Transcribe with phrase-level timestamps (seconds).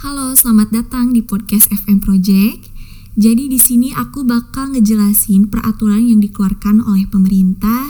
[0.00, 2.72] Halo, selamat datang di podcast FM Project.
[3.20, 7.84] Jadi di sini aku bakal ngejelasin peraturan yang dikeluarkan oleh pemerintah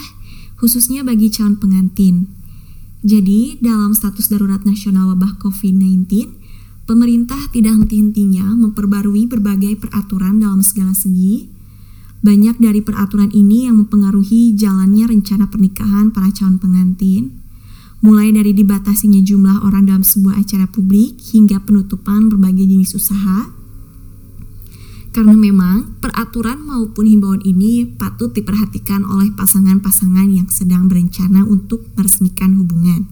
[0.59, 2.27] khususnya bagi calon pengantin.
[3.07, 6.11] Jadi, dalam status darurat nasional wabah COVID-19,
[6.83, 11.47] pemerintah tidak henti-hentinya memperbarui berbagai peraturan dalam segala segi.
[12.27, 17.40] Banyak dari peraturan ini yang mempengaruhi jalannya rencana pernikahan para calon pengantin
[18.01, 23.53] mulai dari dibatasinya jumlah orang dalam sebuah acara publik hingga penutupan berbagai jenis usaha.
[25.11, 32.57] Karena memang peraturan maupun himbauan ini patut diperhatikan oleh pasangan-pasangan yang sedang berencana untuk meresmikan
[32.57, 33.11] hubungan.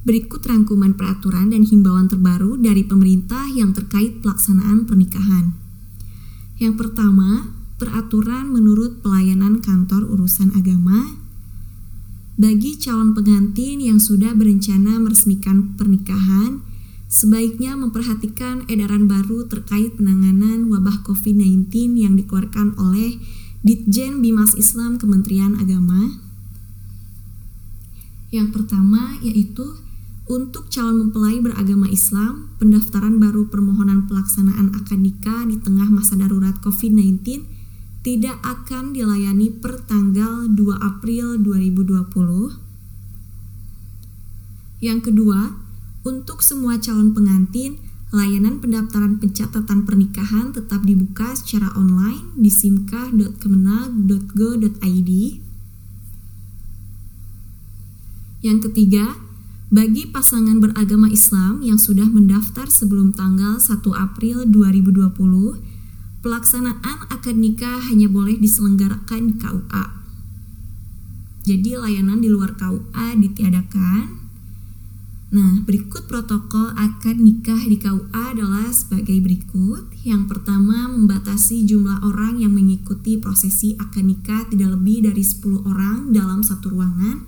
[0.00, 5.56] Berikut rangkuman peraturan dan himbauan terbaru dari pemerintah yang terkait pelaksanaan pernikahan.
[6.60, 11.19] Yang pertama, peraturan menurut pelayanan kantor urusan agama
[12.38, 16.62] bagi calon pengantin yang sudah berencana meresmikan pernikahan,
[17.10, 23.18] sebaiknya memperhatikan edaran baru terkait penanganan wabah COVID-19 yang dikeluarkan oleh
[23.60, 26.22] Ditjen Bimas Islam Kementerian Agama.
[28.30, 29.66] Yang pertama yaitu
[30.30, 36.54] untuk calon mempelai beragama Islam, pendaftaran baru permohonan pelaksanaan akad nikah di tengah masa darurat
[36.62, 37.59] COVID-19
[38.00, 42.00] tidak akan dilayani per tanggal 2 April 2020.
[44.80, 45.60] Yang kedua,
[46.00, 47.76] untuk semua calon pengantin,
[48.08, 55.12] layanan pendaftaran pencatatan pernikahan tetap dibuka secara online di simkah.kemenag.go.id.
[58.40, 59.20] Yang ketiga,
[59.68, 65.79] bagi pasangan beragama Islam yang sudah mendaftar sebelum tanggal 1 April 2020,
[66.20, 69.84] pelaksanaan akad nikah hanya boleh diselenggarakan di KUA.
[71.48, 74.20] Jadi layanan di luar KUA ditiadakan.
[75.30, 79.88] Nah, berikut protokol akad nikah di KUA adalah sebagai berikut.
[80.04, 86.12] Yang pertama, membatasi jumlah orang yang mengikuti prosesi akad nikah tidak lebih dari 10 orang
[86.12, 87.24] dalam satu ruangan.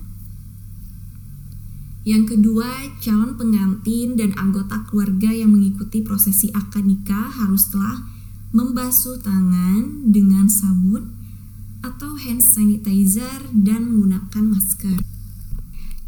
[2.03, 8.12] Yang kedua, calon pengantin dan anggota keluarga yang mengikuti prosesi akad nikah harus telah
[8.53, 11.17] membasuh tangan dengan sabun
[11.81, 15.01] atau hand sanitizer dan menggunakan masker.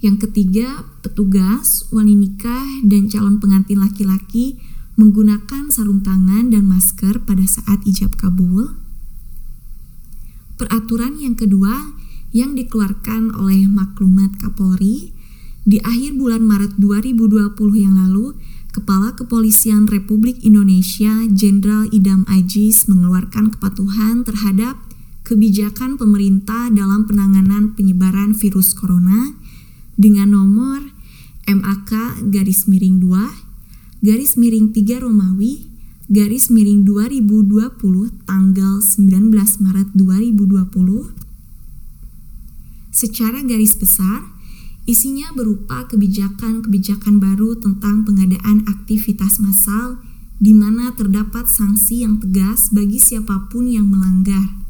[0.06, 4.61] Yang ketiga, petugas, wali nikah, dan calon pengantin laki-laki
[4.95, 8.77] menggunakan sarung tangan dan masker pada saat ijab kabul.
[10.62, 11.97] Peraturan yang kedua
[12.29, 15.12] yang dikeluarkan oleh maklumat Kapolri
[15.66, 18.38] di akhir bulan Maret 2020 yang lalu
[18.75, 24.75] Kepala Kepolisian Republik Indonesia Jenderal Idam Ajis mengeluarkan kepatuhan terhadap
[25.24, 29.40] kebijakan pemerintah dalam penanganan penyebaran virus corona
[29.96, 30.91] dengan nomor
[31.47, 35.72] MAK garis miring 2 garis miring 3 Romawi
[36.12, 37.80] garis miring 2020
[38.28, 39.31] tanggal 19
[39.63, 41.16] Maret 2020
[42.92, 44.34] secara garis besar
[44.85, 49.97] Isinya berupa kebijakan-kebijakan baru tentang pengadaan aktivitas massal
[50.38, 54.62] di mana terdapat sanksi yang tegas bagi siapa pun yang melanggar.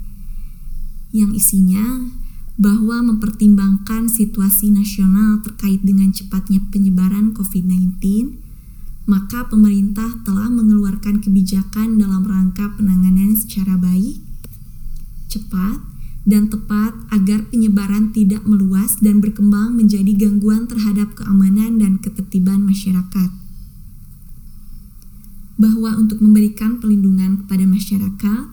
[1.12, 2.16] Yang isinya
[2.56, 8.00] bahwa mempertimbangkan situasi nasional terkait dengan cepatnya penyebaran COVID-19,
[9.12, 14.24] maka pemerintah telah mengeluarkan kebijakan dalam rangka penanganan secara baik,
[15.28, 15.95] cepat,
[16.26, 23.30] dan tepat agar penyebaran tidak meluas dan berkembang menjadi gangguan terhadap keamanan dan ketertiban masyarakat.
[25.56, 28.44] Bahwa untuk memberikan pelindungan kepada masyarakat,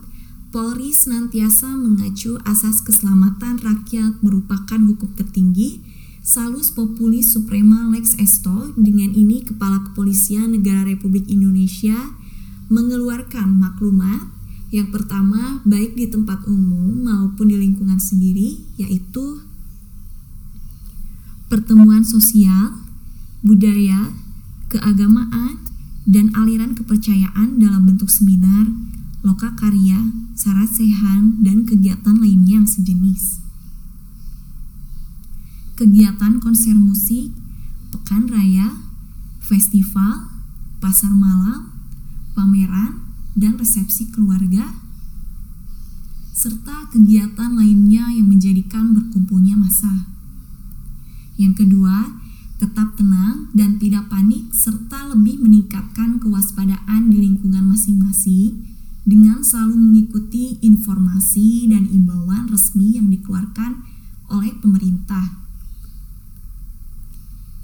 [0.53, 5.81] Polri senantiasa mengacu asas keselamatan rakyat merupakan hukum tertinggi,
[6.21, 11.97] salus populis suprema lex esto, dengan ini Kepala Kepolisian Negara Republik Indonesia
[12.69, 14.29] mengeluarkan maklumat
[14.73, 19.45] yang pertama, baik di tempat umum maupun di lingkungan sendiri, yaitu
[21.53, 22.81] pertemuan sosial,
[23.45, 24.17] budaya,
[24.73, 25.61] keagamaan,
[26.09, 28.73] dan aliran kepercayaan dalam bentuk seminar,
[29.21, 33.45] loka karya, sarasehan, dan kegiatan lainnya yang sejenis.
[35.77, 37.29] Kegiatan konser musik,
[37.93, 38.81] pekan raya,
[39.45, 40.33] festival,
[40.81, 41.69] pasar malam,
[42.33, 44.77] pameran, dan resepsi keluarga,
[46.33, 50.09] serta kegiatan lainnya yang menjadikan berkumpulnya masa.
[51.37, 52.19] Yang kedua,
[52.61, 58.63] tetap tenang dan tidak panik serta lebih meningkatkan kewaspadaan di lingkungan masing-masing
[59.03, 63.83] dengan selalu mengikuti informasi dan imbauan resmi yang dikeluarkan
[64.31, 65.43] oleh pemerintah.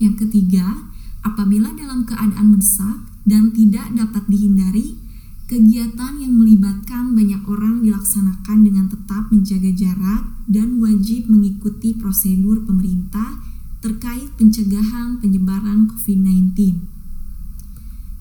[0.03, 0.89] Yang ketiga,
[1.29, 4.95] Apabila dalam keadaan mendesak dan tidak dapat dihindari,
[5.49, 13.41] kegiatan yang melibatkan banyak orang dilaksanakan dengan tetap menjaga jarak dan wajib mengikuti prosedur pemerintah
[13.81, 16.53] terkait pencegahan penyebaran COVID-19.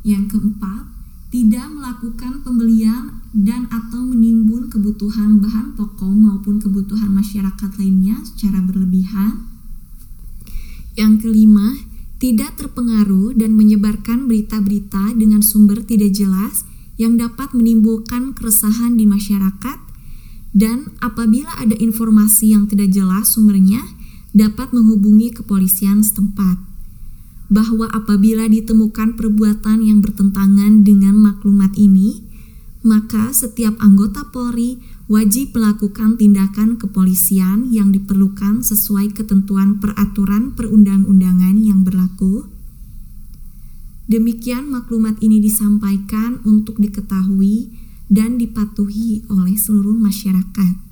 [0.08, 0.88] Yang keempat,
[1.28, 9.44] tidak melakukan pembelian dan atau menimbun kebutuhan bahan pokok maupun kebutuhan masyarakat lainnya secara berlebihan.
[10.96, 11.76] Yang kelima,
[12.24, 16.67] tidak terpengaruh dan menyebarkan berita-berita dengan sumber tidak jelas
[16.98, 19.80] yang dapat menimbulkan keresahan di masyarakat
[20.58, 23.82] dan apabila ada informasi yang tidak jelas sumbernya
[24.34, 26.58] dapat menghubungi kepolisian setempat
[27.48, 32.28] bahwa apabila ditemukan perbuatan yang bertentangan dengan maklumat ini
[32.88, 34.80] maka setiap anggota Polri
[35.12, 42.48] wajib melakukan tindakan kepolisian yang diperlukan sesuai ketentuan peraturan perundang-undangan yang berlaku.
[44.07, 47.75] Demikian maklumat ini disampaikan untuk diketahui
[48.07, 50.87] dan dipatuhi oleh seluruh masyarakat.